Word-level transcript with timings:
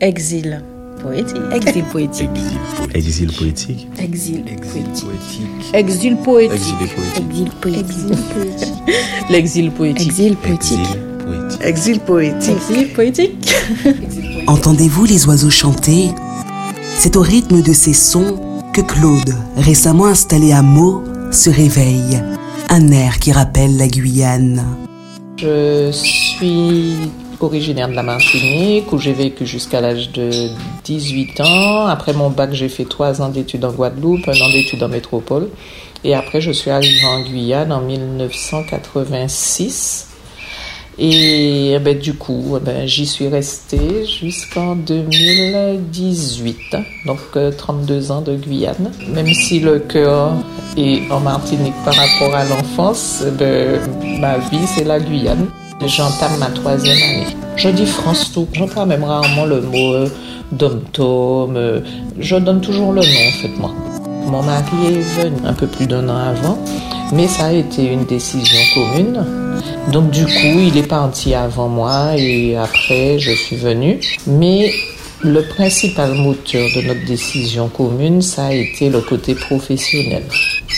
Exil 0.00 0.62
poétique. 1.02 1.42
Exil 1.52 1.82
poétique. 1.82 2.28
Exil 2.94 3.32
poétique. 3.32 3.88
Exil 3.98 4.44
poétique. 4.44 5.74
Exil 5.74 6.16
poétique. 6.16 6.54
Exil 7.18 7.50
poétique. 7.60 8.72
L'exil 9.28 9.70
poétique. 9.72 10.06
Exil 10.08 10.36
poétique. 10.36 10.78
Exil 11.64 11.98
poétique. 11.98 12.60
Exil 12.70 12.92
poétique. 12.92 13.54
Entendez-vous 14.46 15.04
les 15.04 15.26
oiseaux 15.26 15.50
chanter 15.50 16.10
C'est 16.94 17.16
au 17.16 17.22
rythme 17.22 17.60
de 17.60 17.72
ces 17.72 17.92
sons 17.92 18.38
que 18.72 18.82
Claude, 18.82 19.34
récemment 19.56 20.06
installé 20.06 20.52
à 20.52 20.62
Meaux, 20.62 21.02
se 21.32 21.50
réveille. 21.50 22.22
Un 22.68 22.92
air 22.92 23.18
qui 23.18 23.32
rappelle 23.32 23.76
la 23.76 23.88
Guyane. 23.88 24.64
Je 25.38 25.90
suis 25.90 26.94
originaire 27.40 27.88
de 27.88 27.94
la 27.94 28.02
Martinique 28.02 28.92
où 28.92 28.98
j'ai 28.98 29.12
vécu 29.12 29.46
jusqu'à 29.46 29.80
l'âge 29.80 30.10
de 30.12 30.48
18 30.84 31.40
ans. 31.40 31.86
Après 31.86 32.12
mon 32.12 32.30
bac, 32.30 32.50
j'ai 32.52 32.68
fait 32.68 32.84
trois 32.84 33.22
ans 33.22 33.28
d'études 33.28 33.64
en 33.64 33.72
Guadeloupe, 33.72 34.28
un 34.28 34.40
an 34.40 34.50
d'études 34.50 34.82
en 34.82 34.88
métropole. 34.88 35.48
Et 36.04 36.14
après, 36.14 36.40
je 36.40 36.52
suis 36.52 36.70
arrivée 36.70 37.04
en 37.04 37.22
Guyane 37.22 37.72
en 37.72 37.80
1986. 37.80 40.04
Et 41.00 41.74
eh 41.74 41.78
ben, 41.78 41.96
du 41.96 42.14
coup, 42.14 42.56
eh 42.56 42.60
ben, 42.60 42.88
j'y 42.88 43.06
suis 43.06 43.28
restée 43.28 44.04
jusqu'en 44.04 44.74
2018, 44.74 46.56
donc 47.06 47.20
32 47.56 48.10
euh, 48.10 48.12
ans 48.12 48.20
de 48.20 48.34
Guyane. 48.34 48.90
Même 49.14 49.32
si 49.32 49.60
le 49.60 49.78
cœur 49.78 50.32
est 50.76 51.08
en 51.12 51.20
Martinique 51.20 51.76
par 51.84 51.94
rapport 51.94 52.34
à 52.34 52.44
l'enfance, 52.44 53.22
eh 53.24 53.30
ben, 53.30 53.78
ma 54.20 54.38
vie 54.38 54.66
c'est 54.66 54.82
la 54.82 54.98
Guyane. 54.98 55.46
J'entame 55.86 56.38
ma 56.38 56.46
troisième 56.46 56.96
année. 56.96 57.36
Je 57.56 57.68
dis 57.68 57.86
France 57.86 58.32
tout, 58.32 58.48
j'emploie 58.52 58.84
même 58.84 59.04
rarement 59.04 59.44
le 59.44 59.60
mot 59.60 59.94
euh, 59.94 60.08
dom-tom. 60.50 61.56
Euh, 61.56 61.80
je 62.18 62.36
donne 62.36 62.60
toujours 62.60 62.92
le 62.92 63.00
nom 63.00 63.06
en 63.06 63.40
fait 63.40 63.56
moi. 63.58 63.72
Mon 64.26 64.42
mari 64.42 64.76
est 64.86 65.22
venu 65.22 65.36
un 65.44 65.52
peu 65.54 65.68
plus 65.68 65.86
d'un 65.86 66.08
an 66.08 66.16
avant, 66.16 66.58
mais 67.12 67.28
ça 67.28 67.46
a 67.46 67.52
été 67.52 67.84
une 67.86 68.04
décision 68.04 68.58
commune. 68.74 69.24
Donc 69.92 70.10
du 70.10 70.24
coup, 70.24 70.58
il 70.58 70.76
est 70.76 70.86
parti 70.86 71.34
avant 71.34 71.68
moi 71.68 72.16
et 72.16 72.56
après, 72.56 73.20
je 73.20 73.30
suis 73.30 73.56
venue. 73.56 74.00
Mais 74.26 74.72
le 75.22 75.42
principal 75.42 76.12
moteur 76.12 76.68
de 76.74 76.82
notre 76.88 77.06
décision 77.06 77.68
commune, 77.68 78.20
ça 78.20 78.46
a 78.46 78.52
été 78.52 78.90
le 78.90 79.00
côté 79.00 79.34
professionnel. 79.34 80.24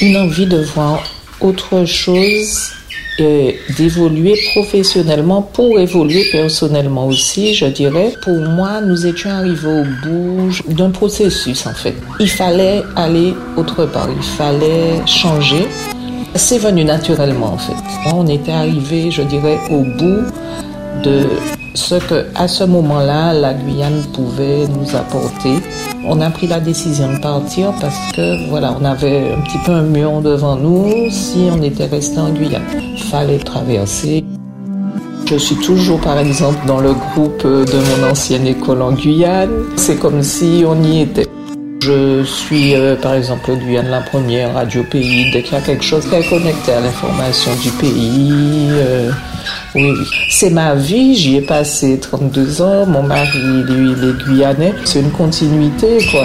Une 0.03 0.19
envie 0.19 0.47
de 0.47 0.63
voir 0.63 1.03
autre 1.41 1.87
chose 1.87 2.71
d'évoluer 3.19 4.39
professionnellement 4.53 5.43
pour 5.43 5.79
évoluer 5.79 6.25
personnellement 6.33 7.07
aussi, 7.07 7.55
je 7.55 7.67
dirais. 7.67 8.15
Pour 8.23 8.39
moi, 8.39 8.81
nous 8.81 9.07
étions 9.07 9.31
arrivés 9.31 9.69
au 9.69 10.09
bout 10.09 10.51
d'un 10.69 10.91
processus 10.91 11.67
en 11.67 11.75
fait. 11.75 11.95
Il 12.19 12.31
fallait 12.31 12.83
aller 12.97 13.35
autre 13.57 13.85
part, 13.87 14.09
il 14.15 14.23
fallait 14.23 15.05
changer. 15.07 15.67
C'est 16.35 16.59
venu 16.59 16.85
naturellement 16.85 17.55
en 17.55 17.59
fait. 17.59 17.75
On 18.15 18.27
était 18.27 18.53
arrivé, 18.53 19.11
je 19.11 19.23
dirais, 19.23 19.59
au 19.71 19.83
bout 19.83 20.23
de 21.03 21.27
ce 21.75 21.97
que, 21.97 22.27
à 22.35 22.49
ce 22.49 22.65
moment-là, 22.65 23.33
la 23.33 23.55
Guyane 23.55 24.03
pouvait 24.13 24.67
nous 24.67 24.97
apporter. 24.97 25.55
On 26.07 26.21
a 26.23 26.31
pris 26.31 26.47
la 26.47 26.61
décision 26.61 27.13
de 27.13 27.19
partir 27.19 27.73
parce 27.81 28.13
que, 28.15 28.49
voilà, 28.49 28.75
on 28.81 28.85
avait 28.85 29.33
un 29.33 29.41
petit 29.43 29.59
peu 29.67 29.73
un 29.73 29.83
mur 29.83 30.23
devant 30.23 30.57
nous 30.57 31.11
si 31.11 31.49
on 31.53 31.63
était 31.63 31.87
resté 31.87 32.19
en 32.19 32.31
Guyane. 32.31 32.63
Fallait 33.11 33.39
traverser. 33.39 34.25
Je 35.27 35.37
suis 35.37 35.57
toujours, 35.57 36.01
par 36.01 36.19
exemple, 36.19 36.59
dans 36.67 36.81
le 36.81 36.95
groupe 36.95 37.45
de 37.45 38.03
mon 38.03 38.11
ancienne 38.11 38.47
école 38.47 38.81
en 38.83 38.93
Guyane. 38.93 39.51
C'est 39.77 39.97
comme 39.97 40.23
si 40.23 40.65
on 40.67 40.83
y 40.83 41.03
était. 41.03 41.29
Je 41.83 42.23
suis, 42.25 42.75
euh, 42.75 42.95
par 42.95 43.15
exemple, 43.15 43.57
Guyane 43.57 43.89
la 43.89 44.03
première, 44.03 44.53
Radio 44.53 44.85
Pays, 44.85 45.31
dès 45.33 45.43
qu'il 45.43 45.55
y 45.55 45.57
a 45.57 45.63
quelque 45.63 45.83
chose 45.83 46.07
qui 46.07 46.15
est 46.15 46.29
connecté 46.29 46.73
à 46.73 46.81
l'information 46.81 47.53
du 47.63 47.71
pays. 47.71 48.69
Euh, 48.71 49.11
oui, 49.75 49.91
oui. 49.91 50.07
C'est 50.29 50.51
ma 50.51 50.75
vie, 50.75 51.17
j'y 51.17 51.37
ai 51.37 51.41
passé 51.41 51.99
32 51.99 52.61
ans. 52.61 52.85
Mon 52.85 53.03
mari, 53.03 53.39
lui, 53.67 53.93
il 53.93 54.11
est 54.11 54.25
guyanais. 54.27 54.75
C'est 54.85 55.01
une 55.01 55.11
continuité, 55.11 56.07
quoi. 56.11 56.25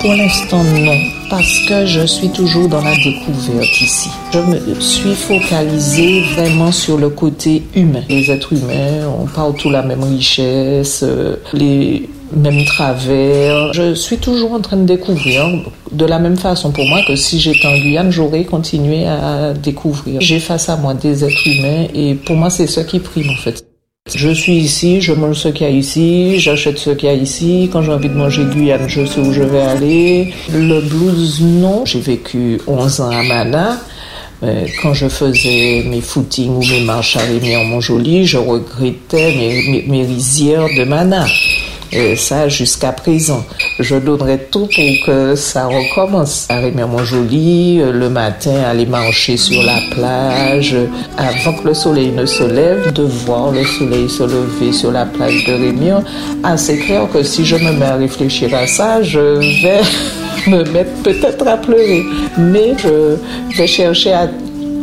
Pour 0.00 0.12
l'instant, 0.14 0.64
non, 0.64 0.98
parce 1.30 1.60
que 1.68 1.86
je 1.86 2.04
suis 2.06 2.30
toujours 2.30 2.68
dans 2.68 2.82
la 2.82 2.96
découverte 2.96 3.80
ici. 3.80 4.10
Je 4.32 4.38
me 4.40 4.80
suis 4.80 5.14
focalisée 5.14 6.22
vraiment 6.34 6.72
sur 6.72 6.98
le 6.98 7.10
côté 7.10 7.62
humain. 7.76 8.02
Les 8.08 8.28
êtres 8.28 8.52
humains 8.52 9.06
ont 9.06 9.26
pas 9.26 9.52
tout 9.56 9.70
la 9.70 9.82
même 9.82 10.02
richesse, 10.02 11.04
euh, 11.04 11.36
les 11.52 12.08
mêmes 12.32 12.64
travers. 12.64 13.72
Je 13.72 13.94
suis 13.94 14.18
toujours 14.18 14.52
en 14.52 14.60
train 14.60 14.76
de 14.76 14.84
découvrir 14.84 15.48
de 15.92 16.04
la 16.04 16.18
même 16.18 16.36
façon 16.36 16.70
pour 16.70 16.86
moi 16.86 17.00
que 17.06 17.16
si 17.16 17.40
j'étais 17.40 17.66
en 17.66 17.76
Guyane, 17.76 18.10
j'aurais 18.10 18.44
continué 18.44 19.06
à 19.06 19.52
découvrir. 19.54 20.20
J'ai 20.20 20.40
face 20.40 20.68
à 20.68 20.76
moi 20.76 20.94
des 20.94 21.24
êtres 21.24 21.46
humains 21.46 21.86
et 21.94 22.14
pour 22.14 22.36
moi, 22.36 22.50
c'est 22.50 22.66
ce 22.66 22.80
qui 22.80 22.98
prime 22.98 23.30
en 23.30 23.36
fait. 23.36 23.64
Je 24.14 24.30
suis 24.30 24.56
ici, 24.56 25.02
je 25.02 25.12
mange 25.12 25.36
ce 25.36 25.48
qu'il 25.48 25.66
y 25.66 25.70
a 25.70 25.72
ici, 25.72 26.38
j'achète 26.38 26.78
ce 26.78 26.90
qu'il 26.90 27.08
y 27.08 27.12
a 27.12 27.14
ici. 27.14 27.68
Quand 27.70 27.82
j'ai 27.82 27.92
envie 27.92 28.08
de 28.08 28.14
manger 28.14 28.44
Guyane, 28.44 28.88
je 28.88 29.04
sais 29.04 29.20
où 29.20 29.32
je 29.32 29.42
vais 29.42 29.60
aller. 29.60 30.32
Le 30.50 30.80
blues, 30.80 31.42
non. 31.42 31.84
J'ai 31.84 32.00
vécu 32.00 32.58
11 32.66 33.00
ans 33.02 33.10
à 33.10 33.22
Mana. 33.22 33.78
Quand 34.80 34.94
je 34.94 35.08
faisais 35.08 35.84
mes 35.86 36.00
footings 36.00 36.54
ou 36.54 36.60
mes 36.60 36.80
marches 36.80 37.16
à 37.16 37.20
Rémy-en-Montjoly, 37.20 38.24
je 38.24 38.38
regrettais 38.38 39.34
mes, 39.34 39.84
mes 39.86 40.06
rizières 40.06 40.68
de 40.74 40.84
Mana. 40.84 41.26
Et 41.92 42.16
ça 42.16 42.48
jusqu'à 42.48 42.92
présent. 42.92 43.44
Je 43.78 43.96
donnerais 43.96 44.46
tout 44.50 44.68
pour 44.74 45.06
que 45.06 45.34
ça 45.34 45.66
recommence. 45.66 46.46
Arriver 46.50 46.84
mon 46.84 47.02
joli, 47.04 47.80
euh, 47.80 47.92
le 47.92 48.10
matin, 48.10 48.62
aller 48.68 48.84
marcher 48.84 49.36
sur 49.36 49.62
la 49.62 49.78
plage, 49.90 50.76
avant 51.16 51.54
que 51.54 51.68
le 51.68 51.74
soleil 51.74 52.10
ne 52.10 52.26
se 52.26 52.44
lève, 52.44 52.92
de 52.92 53.02
voir 53.02 53.52
le 53.52 53.64
soleil 53.64 54.08
se 54.08 54.22
lever 54.22 54.72
sur 54.72 54.92
la 54.92 55.06
plage 55.06 55.44
de 55.46 55.52
Rémion. 55.54 56.04
Ah, 56.42 56.56
c'est 56.56 56.76
clair 56.78 57.08
que 57.10 57.22
si 57.22 57.44
je 57.44 57.56
me 57.56 57.72
mets 57.72 57.86
à 57.86 57.96
réfléchir 57.96 58.54
à 58.54 58.66
ça, 58.66 59.02
je 59.02 59.62
vais 59.62 59.80
me 60.50 60.64
mettre 60.70 60.92
peut-être 61.02 61.46
à 61.46 61.56
pleurer. 61.56 62.04
Mais 62.36 62.74
je 62.76 63.16
vais 63.56 63.66
chercher 63.66 64.12
à 64.12 64.28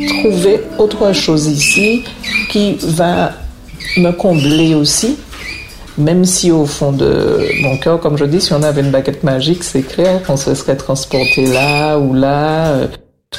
trouver 0.08 0.62
autre 0.80 1.14
chose 1.14 1.46
ici 1.46 2.04
qui 2.50 2.78
va 2.82 3.32
me 3.98 4.12
combler 4.12 4.76
aussi 4.76 5.18
même 5.98 6.26
si 6.26 6.52
au 6.52 6.66
fond 6.66 6.92
de 6.92 7.40
mon 7.62 7.78
cœur, 7.78 8.00
comme 8.00 8.18
je 8.18 8.26
dis, 8.26 8.42
si 8.42 8.54
on 8.54 8.64
avait 8.64 8.82
une 8.82 8.92
baguette 8.92 9.24
magique, 9.24 9.64
c'est 9.64 9.84
clair 9.84 10.22
qu'on 10.24 10.38
se 10.38 10.54
serait 10.54 10.76
transporté 10.76 11.48
là 11.48 11.98
ou 11.98 12.14
là. 12.14 12.68
Euh, 12.68 12.88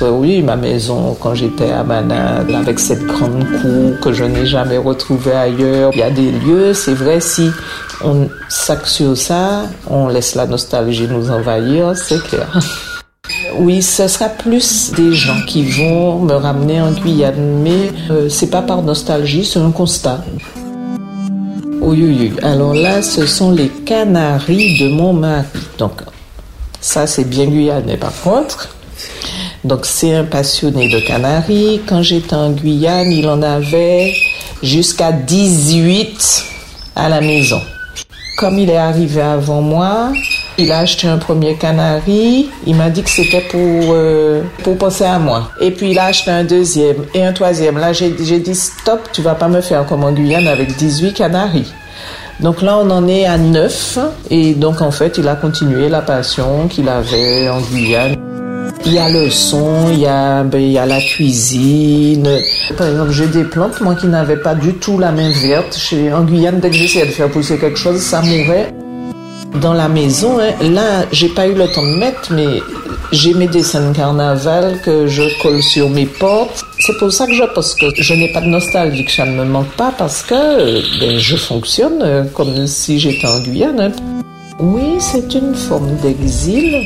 oui, 0.02 0.42
ma 0.42 0.56
maison 0.56 1.16
quand 1.18 1.34
j'étais 1.34 1.70
à 1.70 1.82
Manade, 1.82 2.50
avec 2.50 2.78
cette 2.78 3.04
grande 3.06 3.44
cour 3.62 3.98
que 4.02 4.12
je 4.12 4.24
n'ai 4.24 4.44
jamais 4.44 4.76
retrouvée 4.76 5.32
ailleurs. 5.32 5.90
Il 5.94 6.00
y 6.00 6.02
a 6.02 6.10
des 6.10 6.32
lieux, 6.32 6.74
c'est 6.74 6.94
vrai, 6.94 7.20
si 7.20 7.50
on 8.04 8.28
sur 8.48 9.16
ça, 9.16 9.62
on 9.88 10.08
laisse 10.08 10.34
la 10.34 10.46
nostalgie 10.46 11.08
nous 11.08 11.30
envahir, 11.30 11.96
c'est 11.96 12.22
clair. 12.22 12.58
Oui, 13.58 13.82
ce 13.82 14.06
sera 14.06 14.28
plus 14.28 14.92
des 14.96 15.12
gens 15.12 15.40
qui 15.46 15.64
vont 15.64 16.20
me 16.20 16.34
ramener 16.34 16.80
en 16.80 16.92
Guyane, 16.92 17.60
mais 17.62 17.90
euh, 18.10 18.28
c'est 18.28 18.50
pas 18.50 18.62
par 18.62 18.82
nostalgie, 18.82 19.44
c'est 19.44 19.58
un 19.58 19.72
constat. 19.72 20.20
Oui, 21.88 22.32
Alors 22.42 22.74
là, 22.74 23.00
ce 23.00 23.26
sont 23.26 23.52
les 23.52 23.68
Canaries 23.68 24.76
de 24.80 24.88
mon 24.88 25.12
mari. 25.12 25.46
Donc, 25.78 26.02
ça, 26.80 27.06
c'est 27.06 27.22
bien 27.22 27.46
guyanais 27.46 27.96
par 27.96 28.12
contre. 28.22 28.74
Donc, 29.62 29.86
c'est 29.86 30.12
un 30.12 30.24
passionné 30.24 30.88
de 30.88 30.98
Canaries. 30.98 31.80
Quand 31.86 32.02
j'étais 32.02 32.34
en 32.34 32.50
Guyane, 32.50 33.12
il 33.12 33.28
en 33.28 33.40
avait 33.40 34.16
jusqu'à 34.64 35.12
18 35.12 36.44
à 36.96 37.08
la 37.08 37.20
maison. 37.20 37.60
Comme 38.36 38.58
il 38.58 38.68
est 38.68 38.76
arrivé 38.76 39.20
avant 39.20 39.62
moi, 39.62 40.12
il 40.58 40.72
a 40.72 40.78
acheté 40.78 41.06
un 41.06 41.18
premier 41.18 41.54
canari. 41.54 42.48
Il 42.66 42.74
m'a 42.76 42.90
dit 42.90 43.02
que 43.02 43.10
c'était 43.10 43.42
pour, 43.42 43.60
euh, 43.60 44.42
pour 44.62 44.76
penser 44.78 45.04
à 45.04 45.18
moi. 45.18 45.50
Et 45.60 45.70
puis 45.70 45.90
il 45.90 45.98
a 45.98 46.04
acheté 46.04 46.30
un 46.30 46.44
deuxième 46.44 47.04
et 47.14 47.24
un 47.24 47.32
troisième. 47.32 47.78
Là, 47.78 47.92
j'ai 47.92 48.10
dit 48.10 48.54
stop, 48.54 49.08
tu 49.12 49.22
vas 49.22 49.34
pas 49.34 49.48
me 49.48 49.60
faire 49.60 49.86
comme 49.86 50.04
en 50.04 50.12
Guyane 50.12 50.46
avec 50.46 50.76
18 50.76 51.12
canaris. 51.14 51.72
Donc 52.40 52.60
là, 52.60 52.78
on 52.78 52.90
en 52.90 53.08
est 53.08 53.26
à 53.26 53.38
9. 53.38 53.98
Et 54.30 54.54
donc, 54.54 54.82
en 54.82 54.90
fait, 54.90 55.18
il 55.18 55.28
a 55.28 55.36
continué 55.36 55.88
la 55.88 56.02
passion 56.02 56.68
qu'il 56.68 56.88
avait 56.88 57.48
en 57.48 57.60
Guyane. 57.60 58.16
Il 58.84 58.92
y 58.92 58.98
a 58.98 59.08
le 59.08 59.30
son, 59.30 59.88
il 59.90 60.00
y 60.00 60.06
a, 60.06 60.44
ben, 60.44 60.60
il 60.60 60.70
y 60.72 60.78
a 60.78 60.86
la 60.86 61.00
cuisine. 61.00 62.28
Par 62.76 62.86
exemple, 62.88 63.10
j'ai 63.10 63.26
des 63.26 63.44
plantes, 63.44 63.80
moi, 63.80 63.94
qui 63.94 64.06
n'avaient 64.06 64.36
pas 64.36 64.54
du 64.54 64.74
tout 64.74 64.98
la 64.98 65.12
main 65.12 65.30
verte. 65.30 65.76
Chez, 65.76 66.12
en 66.12 66.22
Guyane, 66.22 66.60
dès 66.60 66.70
que 66.70 66.76
j'essayais 66.76 67.06
de 67.06 67.10
faire 67.10 67.30
pousser 67.30 67.58
quelque 67.58 67.78
chose, 67.78 68.00
ça 68.00 68.20
mourait 68.20 68.72
dans 69.54 69.72
la 69.74 69.88
maison, 69.88 70.38
hein, 70.38 70.52
là, 70.62 71.06
j'ai 71.12 71.28
pas 71.28 71.46
eu 71.46 71.54
le 71.54 71.66
temps 71.68 71.82
de 71.82 71.96
mettre, 71.96 72.32
mais 72.32 72.60
J'ai 73.12 73.34
mes 73.34 73.46
dessins 73.46 73.88
de 73.90 73.96
carnaval 73.96 74.80
que 74.84 75.06
je 75.06 75.22
colle 75.40 75.62
sur 75.62 75.88
mes 75.88 76.06
portes. 76.06 76.64
C'est 76.80 76.98
pour 76.98 77.12
ça 77.12 77.26
que 77.26 77.34
je 77.34 77.44
pense 77.54 77.74
que 77.74 77.86
je 77.94 78.14
n'ai 78.14 78.32
pas 78.32 78.40
de 78.40 78.46
nostalgie, 78.46 79.04
que 79.04 79.12
ça 79.12 79.24
ne 79.24 79.32
me 79.32 79.44
manque 79.44 79.70
pas 79.76 79.92
parce 79.96 80.22
que 80.22 80.98
ben, 80.98 81.16
je 81.16 81.36
fonctionne 81.36 82.02
euh, 82.02 82.24
comme 82.24 82.66
si 82.66 82.98
j'étais 82.98 83.28
en 83.28 83.38
Guyane. 83.38 83.92
Oui, 84.58 84.96
c'est 84.98 85.32
une 85.34 85.54
forme 85.54 85.94
d'exil, 86.02 86.84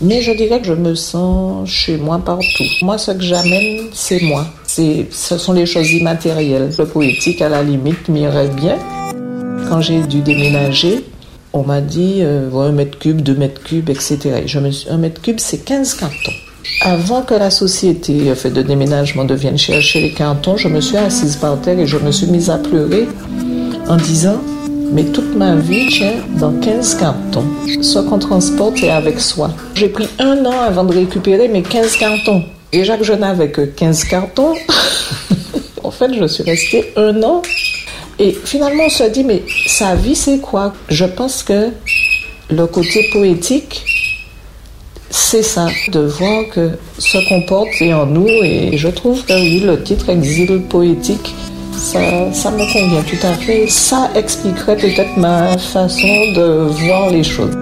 mais 0.00 0.22
je 0.22 0.32
dirais 0.32 0.60
que 0.60 0.66
je 0.66 0.72
me 0.72 0.94
sens 0.94 1.68
chez 1.68 1.98
moi 1.98 2.18
partout. 2.24 2.64
Moi, 2.80 2.96
ce 2.96 3.10
que 3.10 3.22
j'amène, 3.22 3.88
c'est 3.92 4.22
moi. 4.22 4.46
Ce 4.66 5.36
sont 5.36 5.52
les 5.52 5.66
choses 5.66 5.90
immatérielles. 5.92 6.70
Le 6.78 6.86
poétique, 6.86 7.42
à 7.42 7.50
la 7.50 7.62
limite, 7.62 8.08
m'irait 8.08 8.48
bien. 8.48 8.78
Quand 9.68 9.82
j'ai 9.82 10.00
dû 10.00 10.22
déménager, 10.22 11.04
on 11.52 11.62
m'a 11.62 11.80
dit 11.80 12.18
euh, 12.20 12.50
un 12.54 12.72
mètre 12.72 12.98
cube, 12.98 13.20
deux 13.20 13.34
mètres 13.34 13.62
cubes, 13.62 13.88
etc. 13.90 14.42
je 14.46 14.58
me 14.58 14.70
suis, 14.70 14.88
un 14.90 14.98
mètre 14.98 15.20
cube, 15.20 15.38
c'est 15.38 15.64
15 15.64 15.94
cantons. 15.94 16.32
Avant 16.82 17.22
que 17.22 17.34
la 17.34 17.50
société 17.50 18.34
fait 18.34 18.50
de 18.50 18.62
déménagement 18.62 19.24
devienne 19.24 19.58
chercher 19.58 20.00
les 20.00 20.12
cantons, 20.12 20.56
je 20.56 20.68
me 20.68 20.80
suis 20.80 20.96
assise 20.96 21.36
par 21.36 21.60
terre 21.60 21.78
et 21.78 21.86
je 21.86 21.96
me 21.96 22.12
suis 22.12 22.26
mise 22.26 22.50
à 22.50 22.58
pleurer 22.58 23.08
en 23.88 23.96
disant 23.96 24.40
mais 24.92 25.04
toute 25.04 25.36
ma 25.36 25.54
vie 25.54 25.88
tient 25.88 26.14
dans 26.38 26.52
15 26.52 26.94
cartons, 26.94 27.44
ce 27.82 27.98
qu'on 27.98 28.18
transporte 28.18 28.82
et 28.82 28.90
avec 28.90 29.20
soi. 29.20 29.50
J'ai 29.74 29.88
pris 29.88 30.08
un 30.18 30.44
an 30.46 30.60
avant 30.60 30.84
de 30.84 30.94
récupérer 30.94 31.48
mes 31.48 31.62
15 31.62 31.96
cartons. 31.96 32.44
Et 32.72 32.84
Jacques 32.84 33.02
je 33.02 33.12
n'avais 33.12 33.50
que 33.50 33.62
15 33.62 34.04
cartons, 34.04 34.54
en 35.82 35.90
fait, 35.90 36.12
je 36.14 36.26
suis 36.26 36.42
restée 36.42 36.92
un 36.96 37.22
an. 37.22 37.42
Et 38.18 38.32
finalement, 38.32 38.84
on 38.86 38.90
se 38.90 39.04
dit, 39.04 39.24
mais 39.24 39.42
sa 39.66 39.94
vie, 39.94 40.16
c'est 40.16 40.38
quoi? 40.38 40.72
Je 40.88 41.04
pense 41.04 41.42
que 41.42 41.70
le 42.50 42.66
côté 42.66 43.08
poétique, 43.12 43.84
c'est 45.10 45.42
ça, 45.42 45.66
de 45.92 46.00
voir 46.00 46.44
que 46.52 46.70
ce 46.98 47.18
qu'on 47.28 47.42
porte 47.42 47.80
est 47.80 47.92
en 47.92 48.06
nous. 48.06 48.28
Et 48.28 48.76
je 48.76 48.88
trouve 48.88 49.24
que 49.24 49.34
oui, 49.34 49.60
le 49.60 49.82
titre 49.82 50.08
Exil 50.10 50.62
poétique 50.68 51.34
ça, 51.78 52.50
me 52.50 52.72
convient 52.72 53.02
tout 53.02 53.26
à 53.26 53.34
fait. 53.34 53.66
Ça 53.68 54.10
expliquerait 54.14 54.76
peut-être 54.76 55.16
ma 55.16 55.56
façon 55.56 56.32
de 56.34 56.68
voir 56.86 57.10
les 57.10 57.22
choses. 57.22 57.56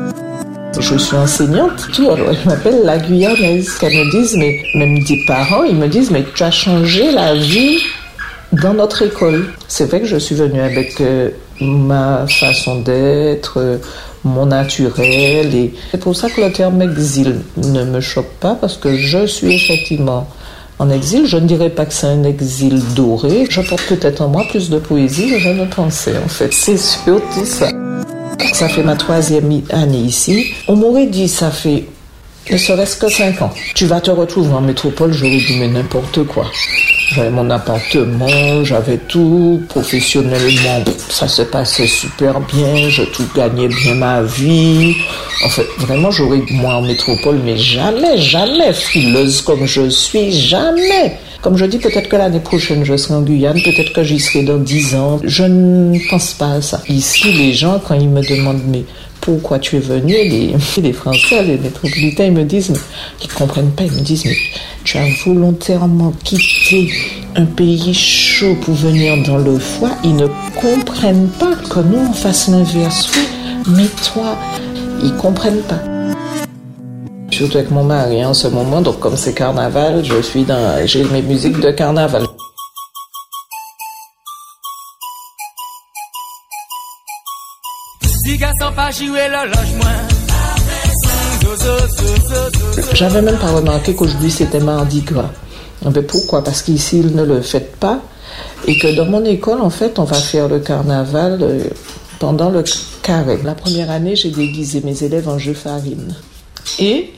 Je 0.78 0.96
suis 0.96 1.16
enseignante, 1.16 1.88
tout, 1.92 2.10
alors 2.10 2.32
je 2.32 2.48
m'appelle 2.48 2.82
la 2.84 2.98
Guyanaise. 2.98 3.76
Qu'elles 3.78 3.92
me 3.92 4.10
disent, 4.10 4.36
mais 4.36 4.62
même 4.74 4.98
des 5.00 5.24
parents, 5.26 5.64
ils 5.64 5.76
me 5.76 5.88
disent, 5.88 6.10
mais 6.10 6.24
tu 6.34 6.42
as 6.42 6.50
changé 6.50 7.12
la 7.12 7.34
vie 7.34 7.78
dans 8.62 8.74
notre 8.74 9.02
école. 9.02 9.52
C'est 9.68 9.86
vrai 9.86 10.00
que 10.00 10.06
je 10.06 10.16
suis 10.16 10.34
venue 10.34 10.60
avec 10.60 11.00
euh, 11.00 11.30
ma 11.60 12.26
façon 12.26 12.80
d'être, 12.80 13.80
mon 14.24 14.46
naturel, 14.46 15.54
et 15.54 15.74
c'est 15.90 16.00
pour 16.00 16.16
ça 16.16 16.28
que 16.28 16.40
le 16.40 16.52
terme 16.52 16.82
exil 16.82 17.40
ne 17.56 17.84
me 17.84 18.00
choque 18.00 18.32
pas, 18.40 18.54
parce 18.54 18.76
que 18.76 18.96
je 18.96 19.26
suis 19.26 19.54
effectivement 19.54 20.28
en 20.78 20.90
exil. 20.90 21.26
Je 21.26 21.36
ne 21.36 21.46
dirais 21.46 21.70
pas 21.70 21.86
que 21.86 21.94
c'est 21.94 22.06
un 22.06 22.24
exil 22.24 22.82
doré. 22.94 23.46
Je 23.48 23.60
porte 23.60 23.86
peut-être 23.86 24.20
en 24.20 24.28
moi 24.28 24.44
plus 24.48 24.68
de 24.70 24.78
poésie 24.78 25.30
que 25.30 25.38
je 25.38 25.48
ne 25.48 25.64
pensais, 25.64 26.14
en 26.24 26.28
fait. 26.28 26.52
C'est 26.52 26.78
surtout 26.78 27.44
ça. 27.44 27.68
Ça 28.52 28.68
fait 28.68 28.82
ma 28.82 28.96
troisième 28.96 29.62
année 29.70 29.98
ici. 29.98 30.46
On 30.68 30.76
m'aurait 30.76 31.06
dit, 31.06 31.28
ça 31.28 31.50
fait 31.50 31.84
ne 32.50 32.56
serait-ce 32.56 32.96
que 32.96 33.08
cinq 33.08 33.42
ans. 33.42 33.52
Tu 33.74 33.86
vas 33.86 34.00
te 34.00 34.10
retrouver 34.10 34.52
en 34.52 34.60
métropole, 34.60 35.12
j'aurais 35.12 35.38
dit, 35.38 35.56
mais 35.58 35.66
n'importe 35.66 36.24
quoi. 36.24 36.46
J'avais 37.08 37.30
mon 37.30 37.48
appartement, 37.50 38.64
j'avais 38.64 38.98
tout 38.98 39.62
professionnellement. 39.68 40.82
Ça 41.08 41.28
se 41.28 41.42
passait 41.42 41.86
super 41.86 42.40
bien, 42.40 42.88
je 42.88 43.02
tout 43.04 43.26
gagnais 43.34 43.68
bien 43.68 43.94
ma 43.94 44.22
vie. 44.22 44.96
En 45.44 45.48
fait, 45.48 45.66
vraiment, 45.78 46.10
j'aurais, 46.10 46.42
moi, 46.50 46.74
en 46.74 46.82
métropole, 46.82 47.38
mais 47.44 47.56
jamais, 47.56 48.18
jamais 48.18 48.72
frileuse 48.72 49.40
comme 49.42 49.66
je 49.66 49.88
suis, 49.88 50.32
jamais. 50.32 51.16
Comme 51.42 51.56
je 51.56 51.64
dis, 51.66 51.78
peut-être 51.78 52.08
que 52.08 52.16
l'année 52.16 52.40
prochaine, 52.40 52.84
je 52.84 52.96
serai 52.96 53.14
en 53.14 53.22
Guyane, 53.22 53.60
peut-être 53.62 53.92
que 53.92 54.02
j'y 54.02 54.18
serai 54.18 54.42
dans 54.42 54.58
dix 54.58 54.96
ans. 54.96 55.20
Je 55.22 55.44
ne 55.44 55.96
pense 56.10 56.34
pas 56.34 56.54
à 56.54 56.60
ça. 56.60 56.82
Ici, 56.88 57.32
les 57.32 57.52
gens, 57.52 57.80
quand 57.86 57.94
ils 57.94 58.08
me 58.08 58.22
demandent, 58.22 58.64
mais 58.66 58.84
pourquoi 59.20 59.58
tu 59.60 59.76
es 59.76 59.80
venu, 59.80 60.12
les, 60.12 60.54
les 60.82 60.92
Français, 60.92 61.44
les 61.44 61.58
métropolitains, 61.58 62.24
ils 62.24 62.32
me 62.32 62.44
disent, 62.44 62.70
mais 62.70 62.78
ils 63.22 63.28
comprennent 63.28 63.70
pas, 63.70 63.84
ils 63.84 63.92
me 63.92 64.00
disent, 64.00 64.24
mais 64.24 64.36
tu 64.86 64.98
as 64.98 65.08
volontairement 65.24 66.12
quitté 66.22 66.92
un 67.34 67.44
pays 67.44 67.92
chaud 67.92 68.54
pour 68.62 68.74
venir 68.74 69.20
dans 69.26 69.36
le 69.36 69.58
froid, 69.58 69.90
ils 70.04 70.14
ne 70.14 70.28
comprennent 70.54 71.28
pas 71.40 71.56
que 71.56 71.80
nous 71.80 72.06
on 72.08 72.12
fasse 72.12 72.46
l'inverse. 72.46 73.10
Oui, 73.16 73.26
mais 73.66 73.88
toi, 74.04 74.36
ils 75.02 75.12
comprennent 75.16 75.62
pas. 75.62 75.80
Surtout 77.32 77.58
avec 77.58 77.72
mon 77.72 77.82
mari 77.82 78.24
en 78.24 78.32
ce 78.32 78.46
moment, 78.46 78.80
donc 78.80 79.00
comme 79.00 79.16
c'est 79.16 79.34
carnaval, 79.34 80.04
je 80.04 80.22
suis 80.22 80.44
dans, 80.44 80.86
j'ai 80.86 81.02
mes 81.02 81.22
musiques 81.22 81.58
de 81.58 81.72
carnaval. 81.72 82.24
J'avais 92.96 93.20
même 93.20 93.36
pas 93.36 93.52
remarqué 93.52 93.94
qu'aujourd'hui 93.94 94.30
c'était 94.30 94.58
mardi 94.58 95.02
gras. 95.02 95.30
Mais 95.84 96.00
pourquoi? 96.00 96.42
Parce 96.42 96.62
qu'ici 96.62 97.00
ils 97.00 97.14
ne 97.14 97.24
le 97.24 97.42
fêtent 97.42 97.76
pas 97.76 98.00
et 98.66 98.78
que 98.78 98.96
dans 98.96 99.04
mon 99.04 99.22
école 99.26 99.60
en 99.60 99.68
fait 99.68 99.98
on 99.98 100.04
va 100.04 100.16
faire 100.16 100.48
le 100.48 100.60
carnaval 100.60 101.40
euh, 101.42 101.64
pendant 102.18 102.48
le 102.48 102.64
carême. 103.02 103.42
La 103.44 103.54
première 103.54 103.90
année 103.90 104.16
j'ai 104.16 104.30
déguisé 104.30 104.80
mes 104.82 105.04
élèves 105.04 105.28
en 105.28 105.38
jeu 105.38 105.52
farine 105.52 106.14
et 106.78 107.12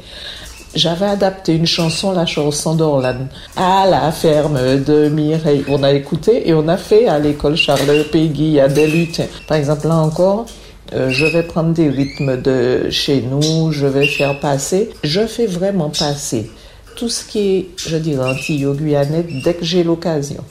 j'avais 0.74 1.06
adapté 1.06 1.54
une 1.54 1.66
chanson, 1.66 2.10
la 2.10 2.26
chanson 2.26 2.74
d'Orlan, 2.74 3.28
à 3.56 3.86
la 3.88 4.10
ferme 4.10 4.82
de 4.82 5.08
Mireille. 5.08 5.64
On 5.68 5.84
a 5.84 5.92
écouté 5.92 6.48
et 6.48 6.54
on 6.54 6.66
a 6.66 6.76
fait 6.76 7.06
à 7.06 7.20
l'école 7.20 7.56
Charles 7.56 8.04
Péguy 8.10 8.58
à 8.58 8.66
des 8.66 8.88
luttes. 8.88 9.22
Par 9.46 9.56
exemple, 9.56 9.86
là 9.86 9.94
encore, 9.94 10.46
euh, 10.94 11.10
je 11.10 11.26
vais 11.26 11.42
prendre 11.42 11.72
des 11.72 11.90
rythmes 11.90 12.40
de 12.40 12.88
chez 12.90 13.20
nous, 13.20 13.72
je 13.72 13.86
vais 13.86 14.06
faire 14.06 14.40
passer. 14.40 14.90
Je 15.04 15.26
fais 15.26 15.46
vraiment 15.46 15.90
passer 15.90 16.50
tout 16.96 17.08
ce 17.08 17.24
qui 17.24 17.38
est, 17.38 17.66
je 17.76 17.96
dirais, 17.96 18.30
anti-guyanais 18.30 19.26
dès 19.44 19.54
que 19.54 19.64
j'ai 19.64 19.84
l'occasion. 19.84 20.42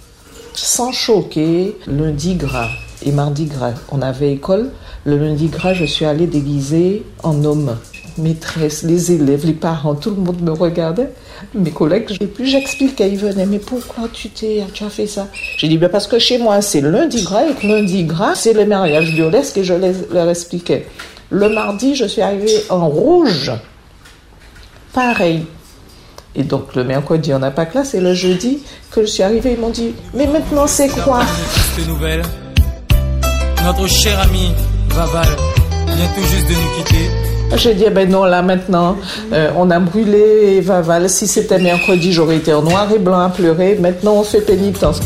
Sans 0.53 0.91
choquer, 0.91 1.75
lundi 1.87 2.35
gras 2.35 2.69
et 3.05 3.11
mardi 3.11 3.45
gras, 3.45 3.73
on 3.91 4.01
avait 4.01 4.33
école. 4.33 4.71
Le 5.05 5.17
lundi 5.17 5.47
gras, 5.47 5.73
je 5.73 5.85
suis 5.85 6.05
allée 6.05 6.27
déguisée 6.27 7.03
en 7.23 7.43
homme. 7.43 7.77
Maîtresse, 8.17 8.83
les 8.83 9.11
élèves, 9.11 9.45
les 9.45 9.53
parents, 9.53 9.95
tout 9.95 10.09
le 10.09 10.17
monde 10.17 10.41
me 10.41 10.51
regardait 10.51 11.09
mes 11.53 11.71
collègues. 11.71 12.17
Et 12.19 12.27
puis 12.27 12.49
j'expliquais, 12.49 13.09
ils 13.09 13.17
venaient, 13.17 13.45
mais 13.45 13.59
pourquoi 13.59 14.07
tu, 14.11 14.29
t'es, 14.29 14.63
tu 14.73 14.83
as 14.83 14.89
fait 14.89 15.07
ça? 15.07 15.27
J'ai 15.57 15.67
dit, 15.67 15.77
ben 15.77 15.89
parce 15.89 16.07
que 16.07 16.19
chez 16.19 16.37
moi, 16.37 16.61
c'est 16.61 16.81
lundi 16.81 17.23
gras 17.23 17.43
et 17.45 17.53
que 17.53 17.67
lundi 17.67 18.03
gras, 18.03 18.35
c'est 18.35 18.53
le 18.53 18.65
mariage 18.65 19.13
burlesque 19.15 19.57
et 19.57 19.63
je 19.63 19.73
leur 20.11 20.29
expliquais. 20.29 20.87
Le 21.29 21.49
mardi, 21.49 21.95
je 21.95 22.05
suis 22.05 22.21
arrivée 22.21 22.63
en 22.69 22.87
rouge. 22.87 23.51
Pareil. 24.93 25.45
Et 26.35 26.43
donc 26.43 26.75
le 26.75 26.83
mercredi, 26.83 27.33
on 27.33 27.39
n'a 27.39 27.51
pas 27.51 27.65
classe. 27.65 27.93
Et 27.95 27.99
le 27.99 28.13
jeudi, 28.13 28.59
que 28.91 29.01
je 29.01 29.07
suis 29.07 29.23
arrivée, 29.23 29.53
ils 29.53 29.59
m'ont 29.59 29.69
dit, 29.69 29.93
mais 30.13 30.27
maintenant, 30.27 30.67
c'est 30.67 30.89
quoi? 30.89 31.21
Notre 33.63 33.87
cher 33.87 34.19
ami 34.21 34.51
Vaval 34.89 35.27
vient 35.87 36.07
tout 36.15 36.21
juste 36.21 36.47
de 36.47 36.53
nous 36.53 36.83
quitter. 36.83 37.26
J'ai 37.55 37.73
dit, 37.73 37.85
eh 37.87 37.89
ben 37.89 38.09
non, 38.09 38.25
là 38.25 38.41
maintenant, 38.41 38.97
euh, 39.33 39.49
on 39.57 39.71
a 39.71 39.79
brûlé 39.79 40.61
Vaval. 40.61 41.09
Si 41.09 41.27
c'était 41.27 41.59
mercredi, 41.59 42.11
j'aurais 42.11 42.37
été 42.37 42.53
en 42.53 42.61
noir 42.61 42.87
et 42.93 42.99
blanc 42.99 43.19
à 43.19 43.29
pleurer. 43.29 43.77
Maintenant, 43.79 44.15
on 44.15 44.23
fait 44.23 44.41
pénitence. 44.41 44.99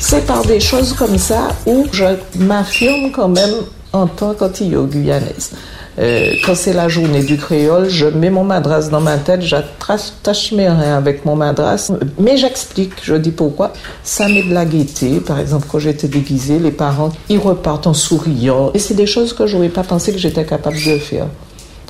C'est 0.00 0.26
par 0.26 0.44
des 0.44 0.60
choses 0.60 0.92
comme 0.92 1.18
ça 1.18 1.48
où 1.66 1.86
je 1.92 2.04
m'affirme 2.38 3.10
quand 3.12 3.28
même 3.28 3.54
en 3.92 4.06
tant 4.06 4.34
qu'antillo-guyanaise. 4.34 5.52
Euh, 5.98 6.32
quand 6.44 6.54
c'est 6.54 6.72
la 6.72 6.88
journée 6.88 7.22
du 7.22 7.36
créole, 7.36 7.88
je 7.90 8.06
mets 8.06 8.30
mon 8.30 8.44
madras 8.44 8.88
dans 8.88 9.00
ma 9.00 9.18
tête, 9.18 9.42
j'attache 9.42 10.52
mes 10.52 10.68
reins 10.68 10.96
avec 10.96 11.26
mon 11.26 11.36
madras, 11.36 11.92
mais 12.18 12.36
j'explique, 12.38 12.92
je 13.02 13.14
dis 13.14 13.30
pourquoi. 13.30 13.72
Ça 14.02 14.28
met 14.28 14.42
de 14.42 14.54
la 14.54 14.64
gaieté. 14.64 15.20
Par 15.20 15.38
exemple, 15.38 15.66
quand 15.70 15.78
j'étais 15.78 16.08
déguisée, 16.08 16.58
les 16.58 16.70
parents, 16.70 17.12
ils 17.28 17.38
repartent 17.38 17.86
en 17.86 17.94
souriant. 17.94 18.70
Et 18.74 18.78
c'est 18.78 18.94
des 18.94 19.06
choses 19.06 19.34
que 19.34 19.46
je 19.46 19.56
n'aurais 19.56 19.68
pas 19.68 19.84
pensé 19.84 20.12
que 20.12 20.18
j'étais 20.18 20.44
capable 20.44 20.76
de 20.76 20.98
faire. 20.98 21.26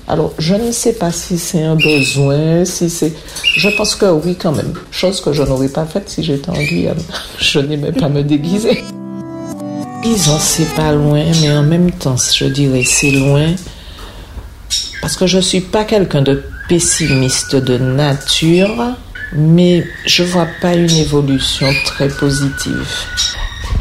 Alors, 0.09 0.33
je 0.37 0.55
ne 0.55 0.73
sais 0.73 0.95
pas 0.95 1.13
si 1.13 1.39
c'est 1.39 1.63
un 1.63 1.77
besoin, 1.77 2.65
si 2.65 2.91
c'est... 2.91 3.13
Je 3.57 3.69
pense 3.69 3.95
que 3.95 4.07
oui, 4.07 4.35
quand 4.35 4.51
même. 4.51 4.73
Chose 4.91 5.21
que 5.21 5.33
je 5.33 5.45
n'aurais 5.45 5.69
pas 5.69 5.85
faite 5.85 6.09
si 6.09 6.25
j'étais 6.25 6.51
en 6.51 6.55
Guyane. 6.55 7.01
Je 7.39 7.61
n'aimais 7.61 7.93
pas 7.93 8.09
me 8.09 8.23
déguiser. 8.23 8.83
Disons, 10.03 10.39
c'est 10.41 10.75
pas 10.75 10.93
loin, 10.93 11.23
mais 11.41 11.53
en 11.53 11.63
même 11.63 11.93
temps, 11.93 12.17
je 12.17 12.47
dirais, 12.47 12.83
c'est 12.85 13.13
loin 13.13 13.55
parce 15.03 15.17
que 15.17 15.27
je 15.27 15.39
ne 15.39 15.43
suis 15.43 15.61
pas 15.61 15.85
quelqu'un 15.85 16.23
de 16.23 16.43
pessimiste 16.69 17.57
de 17.57 17.77
nature, 17.77 18.95
mais 19.35 19.85
je 20.07 20.23
ne 20.23 20.29
vois 20.29 20.47
pas 20.63 20.75
une 20.75 20.91
évolution 20.91 21.67
très 21.85 22.09
positive. 22.09 22.89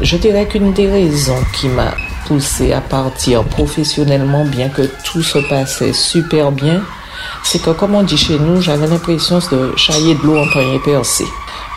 Je 0.02 0.18
dirais 0.18 0.48
qu'une 0.48 0.74
des 0.74 0.90
raisons 0.90 1.42
qui 1.54 1.68
m'a 1.68 1.94
poussé 2.26 2.74
à 2.74 2.82
partir 2.82 3.44
professionnellement, 3.44 4.46
bien 4.46 4.70
que 4.70 4.82
tout 5.04 5.22
se 5.22 5.38
passait 5.48 5.94
super 5.94 6.52
bien, 6.52 6.82
c'est 7.44 7.62
que, 7.62 7.70
comme 7.70 7.94
on 7.94 8.04
dit 8.04 8.18
chez 8.18 8.40
nous, 8.40 8.60
j'avais 8.60 8.88
l'impression 8.88 9.40
de 9.52 9.74
chailler 9.78 10.16
de 10.16 10.24
l'eau 10.24 10.40
en 10.40 10.48
poignet 10.48 10.80
percé. 10.80 11.26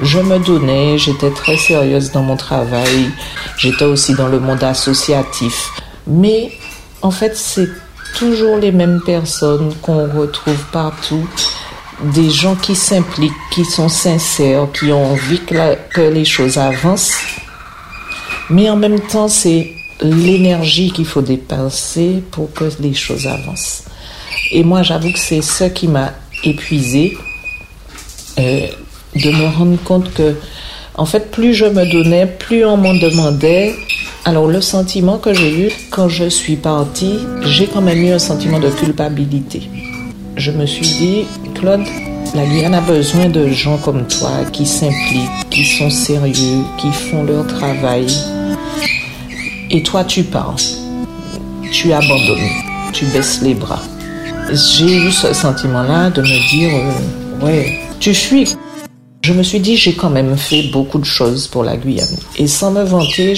Je 0.00 0.20
me 0.20 0.38
donnais, 0.38 0.96
j'étais 0.96 1.30
très 1.30 1.56
sérieuse 1.58 2.12
dans 2.12 2.22
mon 2.22 2.36
travail, 2.36 3.10
j'étais 3.58 3.84
aussi 3.84 4.14
dans 4.14 4.28
le 4.28 4.40
monde 4.40 4.64
associatif. 4.64 5.70
Mais 6.06 6.52
en 7.02 7.10
fait, 7.10 7.36
c'est 7.36 7.68
toujours 8.14 8.56
les 8.56 8.72
mêmes 8.72 9.00
personnes 9.04 9.74
qu'on 9.82 10.06
retrouve 10.06 10.64
partout. 10.72 11.28
Des 12.14 12.30
gens 12.30 12.56
qui 12.56 12.74
s'impliquent, 12.74 13.32
qui 13.52 13.64
sont 13.64 13.88
sincères, 13.88 14.68
qui 14.72 14.90
ont 14.92 15.12
envie 15.12 15.40
que, 15.40 16.00
les 16.00 16.24
choses 16.24 16.58
avancent. 16.58 17.16
Mais 18.50 18.68
en 18.68 18.76
même 18.76 19.00
temps, 19.00 19.28
c'est 19.28 19.72
l'énergie 20.00 20.90
qu'il 20.90 21.06
faut 21.06 21.22
dépasser 21.22 22.22
pour 22.30 22.52
que 22.52 22.64
les 22.80 22.94
choses 22.94 23.26
avancent. 23.26 23.84
Et 24.50 24.64
moi, 24.64 24.82
j'avoue 24.82 25.12
que 25.12 25.18
c'est 25.18 25.42
ce 25.42 25.64
qui 25.64 25.88
m'a 25.88 26.12
épuisé, 26.42 27.16
euh, 28.38 28.66
de 29.14 29.30
me 29.30 29.56
rendre 29.56 29.78
compte 29.84 30.12
que, 30.12 30.34
en 30.96 31.06
fait, 31.06 31.30
plus 31.30 31.54
je 31.54 31.64
me 31.64 31.90
donnais, 31.90 32.26
plus 32.26 32.64
on 32.64 32.76
m'en 32.76 32.94
demandait. 32.94 33.74
Alors, 34.26 34.46
le 34.46 34.62
sentiment 34.62 35.18
que 35.18 35.34
j'ai 35.34 35.66
eu 35.66 35.70
quand 35.90 36.08
je 36.08 36.30
suis 36.30 36.56
partie, 36.56 37.18
j'ai 37.42 37.66
quand 37.66 37.82
même 37.82 38.02
eu 38.02 38.10
un 38.10 38.18
sentiment 38.18 38.58
de 38.58 38.70
culpabilité. 38.70 39.68
Je 40.36 40.50
me 40.50 40.64
suis 40.64 40.86
dit, 40.86 41.24
Claude, 41.54 41.82
la 42.34 42.46
Guyane 42.46 42.74
a 42.74 42.80
besoin 42.80 43.28
de 43.28 43.48
gens 43.48 43.76
comme 43.76 44.06
toi 44.06 44.30
qui 44.50 44.64
s'impliquent, 44.64 45.50
qui 45.50 45.66
sont 45.66 45.90
sérieux, 45.90 46.62
qui 46.78 46.90
font 46.90 47.24
leur 47.24 47.46
travail. 47.46 48.06
Et 49.70 49.82
toi, 49.82 50.04
tu 50.04 50.24
pars. 50.24 50.56
Tu 51.70 51.92
abandonnes. 51.92 52.48
Tu 52.94 53.04
baisses 53.06 53.42
les 53.42 53.52
bras. 53.52 53.82
J'ai 54.50 55.06
eu 55.06 55.12
ce 55.12 55.34
sentiment-là 55.34 56.08
de 56.08 56.22
me 56.22 56.48
dire, 56.48 56.70
euh, 56.72 57.44
ouais, 57.44 57.78
tu 58.00 58.14
fuis. 58.14 58.56
Je 59.20 59.34
me 59.34 59.42
suis 59.42 59.60
dit, 59.60 59.76
j'ai 59.76 59.92
quand 59.92 60.10
même 60.10 60.36
fait 60.38 60.62
beaucoup 60.72 60.98
de 60.98 61.04
choses 61.04 61.46
pour 61.46 61.62
la 61.62 61.76
Guyane. 61.76 62.16
Et 62.38 62.46
sans 62.46 62.70
me 62.70 62.84
vanter, 62.84 63.34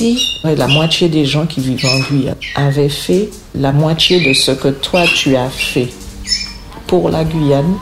si 0.00 0.40
la 0.44 0.66
moitié 0.66 1.10
des 1.10 1.26
gens 1.26 1.44
qui 1.44 1.60
vivent 1.60 1.84
en 1.84 1.98
Guyane 1.98 2.36
avaient 2.54 2.88
fait 2.88 3.28
la 3.54 3.70
moitié 3.70 4.26
de 4.26 4.32
ce 4.32 4.50
que 4.52 4.68
toi 4.68 5.04
tu 5.14 5.36
as 5.36 5.50
fait 5.50 5.88
pour 6.86 7.10
la 7.10 7.22
Guyane, 7.22 7.74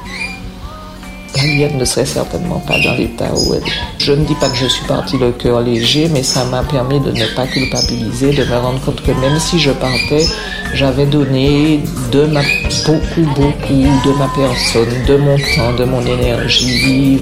la 1.36 1.42
Guyane 1.44 1.78
ne 1.78 1.84
serait 1.84 2.06
certainement 2.06 2.58
pas 2.58 2.76
dans 2.80 2.94
l'état 2.94 3.32
où 3.32 3.54
elle 3.54 3.62
est. 3.62 3.72
Je 3.98 4.12
ne 4.12 4.24
dis 4.24 4.34
pas 4.34 4.48
que 4.48 4.56
je 4.56 4.66
suis 4.66 4.84
partie 4.86 5.16
le 5.16 5.30
cœur 5.30 5.60
léger, 5.60 6.08
mais 6.12 6.24
ça 6.24 6.44
m'a 6.46 6.64
permis 6.64 6.98
de 6.98 7.12
ne 7.12 7.26
pas 7.36 7.46
culpabiliser, 7.46 8.32
de 8.32 8.44
me 8.44 8.56
rendre 8.56 8.80
compte 8.80 9.00
que 9.00 9.12
même 9.12 9.38
si 9.38 9.60
je 9.60 9.70
partais, 9.70 10.26
j'avais 10.74 11.06
donné 11.06 11.80
de 12.10 12.24
ma, 12.24 12.42
beaucoup, 12.84 13.28
beaucoup 13.36 13.88
de 14.04 14.18
ma 14.18 14.28
personne, 14.34 15.04
de 15.06 15.16
mon 15.16 15.36
temps, 15.36 15.72
de 15.78 15.84
mon 15.84 16.04
énergie. 16.04 17.20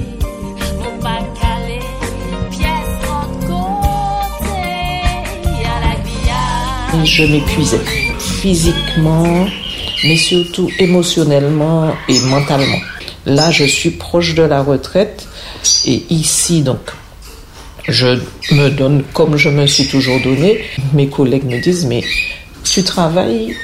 Je 7.04 7.24
m'épuisais 7.24 7.80
physiquement, 8.18 9.46
mais 10.04 10.16
surtout 10.16 10.70
émotionnellement 10.78 11.94
et 12.08 12.20
mentalement. 12.20 12.80
Là, 13.26 13.50
je 13.50 13.64
suis 13.64 13.90
proche 13.90 14.34
de 14.34 14.42
la 14.42 14.62
retraite 14.62 15.26
et 15.84 16.04
ici, 16.10 16.62
donc, 16.62 16.80
je 17.88 18.18
me 18.52 18.68
donne 18.70 19.02
comme 19.12 19.36
je 19.36 19.48
me 19.48 19.66
suis 19.66 19.86
toujours 19.86 20.20
donné. 20.20 20.64
Mes 20.92 21.08
collègues 21.08 21.44
me 21.44 21.60
disent, 21.60 21.86
mais 21.86 22.02
tu 22.64 22.82
travailles 22.82 23.56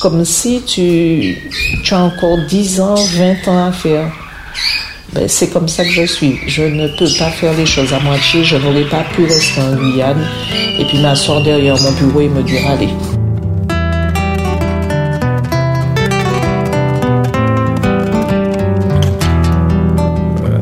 comme 0.00 0.24
si 0.24 0.62
tu, 0.62 1.36
tu 1.82 1.94
as 1.94 2.00
encore 2.00 2.38
10 2.48 2.80
ans, 2.80 2.94
20 2.94 3.48
ans 3.48 3.66
à 3.66 3.72
faire. 3.72 4.12
Ben, 5.12 5.28
c'est 5.28 5.48
comme 5.50 5.68
ça 5.68 5.84
que 5.84 5.90
je 5.90 6.04
suis. 6.04 6.38
Je 6.46 6.62
ne 6.62 6.88
peux 6.88 7.08
pas 7.18 7.30
faire 7.30 7.54
les 7.54 7.66
choses 7.66 7.92
à 7.92 8.00
moitié. 8.00 8.44
Je 8.44 8.56
n'aurais 8.56 8.84
pas 8.84 9.04
pu 9.14 9.24
rester 9.24 9.60
en 9.60 9.74
Guyane 9.74 10.26
et 10.78 10.84
puis 10.84 10.98
m'asseoir 11.00 11.42
derrière 11.42 11.80
mon 11.80 11.92
bureau 11.92 12.20
et 12.20 12.28
me 12.28 12.42
dire 12.42 12.66
allez. 12.68 12.90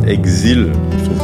exil, 0.06 0.70
trouve 0.88 1.03
que 1.03 1.03